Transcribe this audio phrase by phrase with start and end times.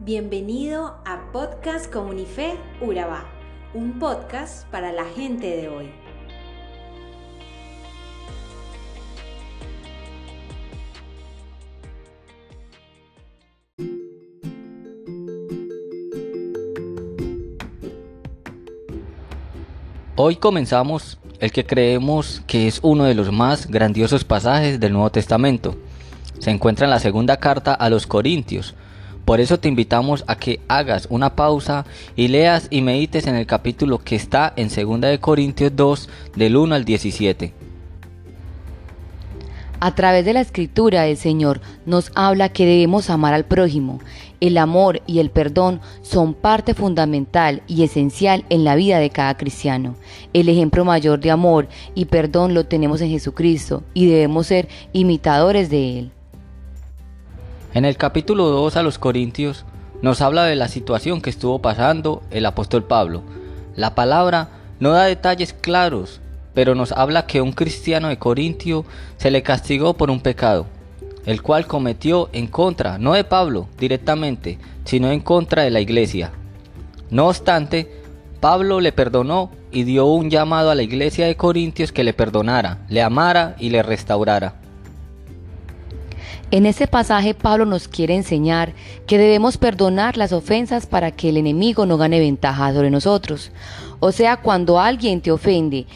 [0.00, 3.24] Bienvenido a Podcast Comunife Urabá,
[3.74, 5.90] un podcast para la gente de hoy.
[20.14, 25.10] Hoy comenzamos el que creemos que es uno de los más grandiosos pasajes del Nuevo
[25.10, 25.76] Testamento.
[26.38, 28.76] Se encuentra en la segunda carta a los Corintios.
[29.28, 31.84] Por eso te invitamos a que hagas una pausa
[32.16, 36.56] y leas y medites en el capítulo que está en 2 de Corintios 2 del
[36.56, 37.52] 1 al 17.
[39.80, 44.00] A través de la escritura el Señor nos habla que debemos amar al prójimo.
[44.40, 49.36] El amor y el perdón son parte fundamental y esencial en la vida de cada
[49.36, 49.94] cristiano.
[50.32, 55.68] El ejemplo mayor de amor y perdón lo tenemos en Jesucristo y debemos ser imitadores
[55.68, 56.12] de Él.
[57.74, 59.64] En el capítulo 2 a los Corintios
[60.02, 63.22] nos habla de la situación que estuvo pasando el apóstol Pablo.
[63.76, 64.48] La palabra
[64.80, 66.20] no da detalles claros
[66.58, 68.84] pero nos habla que un cristiano de Corintio
[69.16, 70.66] se le castigó por un pecado,
[71.24, 76.32] el cual cometió en contra, no de Pablo directamente, sino en contra de la iglesia.
[77.10, 78.02] No obstante,
[78.40, 82.78] Pablo le perdonó y dio un llamado a la iglesia de Corintios que le perdonara,
[82.88, 84.54] le amara y le restaurara.
[86.50, 88.72] En ese pasaje Pablo nos quiere enseñar
[89.06, 93.52] que debemos perdonar las ofensas para que el enemigo no gane ventaja sobre nosotros.
[94.00, 95.86] O sea, cuando alguien te ofende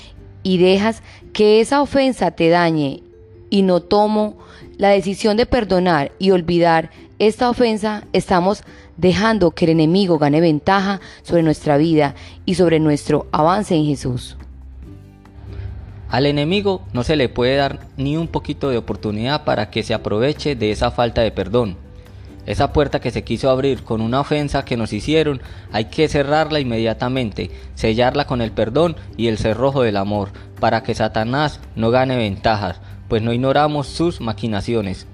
[0.42, 3.02] y dejas que esa ofensa te dañe
[3.48, 4.36] y no tomo
[4.76, 8.62] la decisión de perdonar y olvidar esta ofensa, estamos
[8.98, 12.14] dejando que el enemigo gane ventaja sobre nuestra vida
[12.44, 14.36] y sobre nuestro avance en Jesús.
[16.12, 19.94] Al enemigo no se le puede dar ni un poquito de oportunidad para que se
[19.94, 21.78] aproveche de esa falta de perdón.
[22.44, 25.40] Esa puerta que se quiso abrir con una ofensa que nos hicieron,
[25.72, 30.94] hay que cerrarla inmediatamente, sellarla con el perdón y el cerrojo del amor, para que
[30.94, 35.06] Satanás no gane ventajas, pues no ignoramos sus maquinaciones.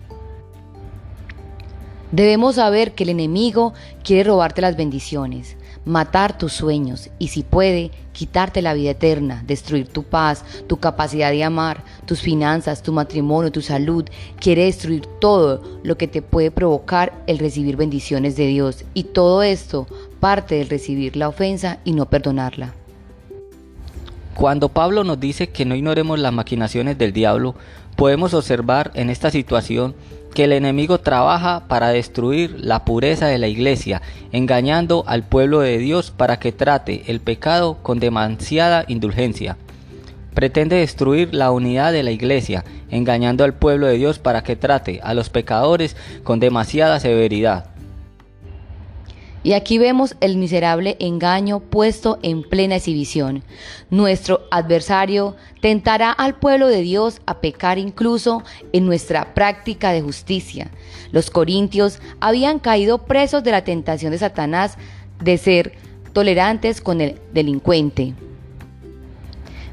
[2.10, 3.72] Debemos saber que el enemigo
[4.02, 9.86] quiere robarte las bendiciones, matar tus sueños y si puede, quitarte la vida eterna, destruir
[9.86, 14.04] tu paz, tu capacidad de amar, tus finanzas, tu matrimonio, tu salud.
[14.40, 18.84] Quiere destruir todo lo que te puede provocar el recibir bendiciones de Dios.
[18.92, 19.86] Y todo esto
[20.18, 22.74] parte del recibir la ofensa y no perdonarla.
[24.34, 27.54] Cuando Pablo nos dice que no ignoremos las maquinaciones del diablo,
[27.94, 29.94] podemos observar en esta situación
[30.38, 35.78] que el enemigo trabaja para destruir la pureza de la iglesia, engañando al pueblo de
[35.78, 39.56] Dios para que trate el pecado con demasiada indulgencia.
[40.34, 45.00] Pretende destruir la unidad de la iglesia, engañando al pueblo de Dios para que trate
[45.02, 47.64] a los pecadores con demasiada severidad.
[49.48, 53.44] Y aquí vemos el miserable engaño puesto en plena exhibición.
[53.88, 58.42] Nuestro adversario tentará al pueblo de Dios a pecar incluso
[58.74, 60.70] en nuestra práctica de justicia.
[61.12, 64.76] Los corintios habían caído presos de la tentación de Satanás
[65.18, 65.72] de ser
[66.12, 68.12] tolerantes con el delincuente.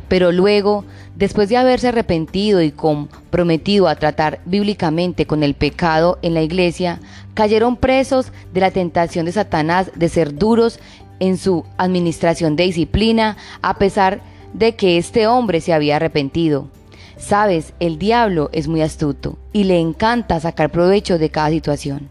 [0.08, 0.86] Pero luego
[1.16, 7.00] Después de haberse arrepentido y comprometido a tratar bíblicamente con el pecado en la iglesia,
[7.34, 10.80] cayeron presos de la tentación de Satanás de ser duros
[11.22, 14.20] en su administración de disciplina, a pesar
[14.54, 16.68] de que este hombre se había arrepentido.
[17.18, 22.10] Sabes, el diablo es muy astuto y le encanta sacar provecho de cada situación.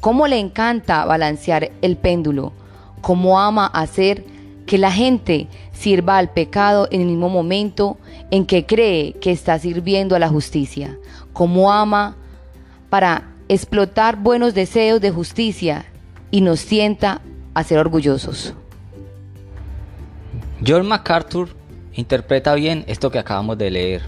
[0.00, 2.52] ¿Cómo le encanta balancear el péndulo?
[3.00, 4.22] ¿Cómo ama hacer
[4.66, 7.98] que la gente sirva al pecado en el mismo momento
[8.30, 10.98] en que cree que está sirviendo a la justicia,
[11.32, 12.16] como ama
[12.88, 15.84] para explotar buenos deseos de justicia
[16.30, 17.20] y nos sienta
[17.52, 18.54] a ser orgullosos.
[20.66, 21.48] John MacArthur
[21.92, 24.02] interpreta bien esto que acabamos de leer.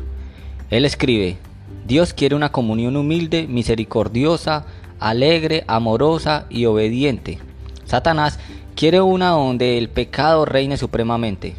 [0.70, 1.36] Él escribe,
[1.86, 4.66] Dios quiere una comunión humilde, misericordiosa,
[4.98, 7.38] alegre, amorosa y obediente.
[7.84, 8.38] Satanás
[8.76, 11.56] quiere una donde el pecado reine supremamente.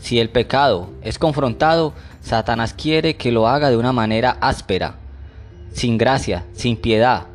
[0.00, 4.96] Si el pecado es confrontado, Satanás quiere que lo haga de una manera áspera,
[5.72, 7.26] sin gracia, sin piedad.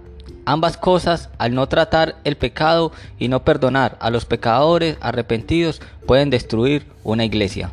[0.46, 6.30] Ambas cosas, al no tratar el pecado y no perdonar a los pecadores arrepentidos, pueden
[6.30, 7.72] destruir una iglesia.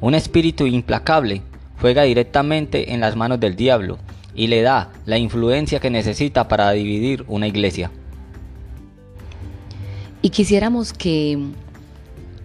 [0.00, 1.42] Un espíritu implacable
[1.80, 3.98] juega directamente en las manos del diablo
[4.32, 7.90] y le da la influencia que necesita para dividir una iglesia.
[10.22, 11.38] Y quisiéramos que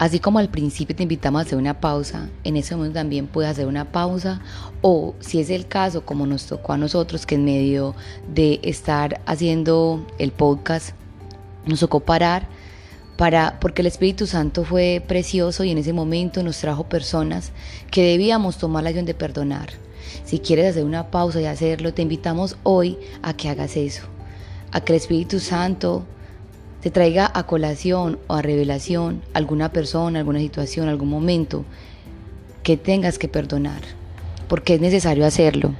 [0.04, 3.52] Así como al principio te invitamos a hacer una pausa, en ese momento también puedes
[3.52, 4.42] hacer una pausa
[4.82, 7.96] o si es el caso como nos tocó a nosotros que en medio
[8.28, 10.90] de estar haciendo el podcast
[11.66, 12.48] Nos tocó parar
[13.16, 17.54] para, porque el Espíritu Santo fue precioso y en ese momento nos trajo personas
[17.90, 19.70] que debíamos tomar la acción de perdonar.
[20.26, 24.04] Si quieres hacer una pausa y hacerlo, te invitamos hoy a que hagas eso,
[24.74, 26.04] a que el Espíritu Santo
[26.84, 31.64] te traiga a colación o a revelación alguna persona, alguna situación, algún momento
[32.62, 33.82] que tengas que perdonar,
[34.50, 35.72] porque es necesario hacerlo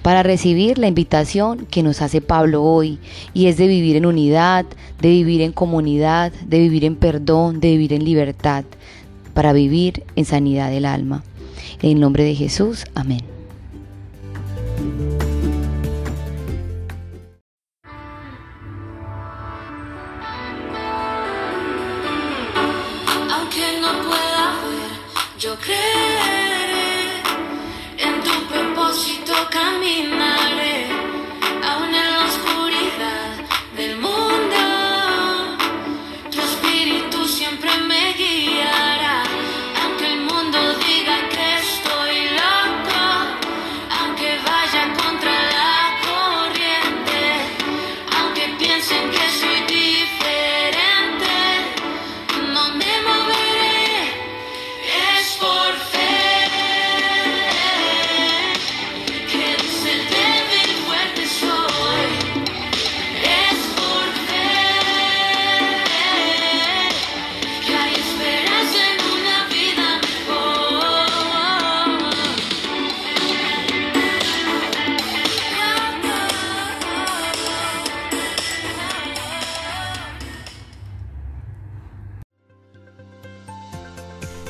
[0.00, 2.98] para recibir la invitación que nos hace Pablo hoy,
[3.34, 4.64] y es de vivir en unidad,
[5.00, 8.64] de vivir en comunidad, de vivir en perdón, de vivir en libertad,
[9.32, 11.22] para vivir en sanidad del alma.
[11.82, 13.20] En el nombre de Jesús, amén.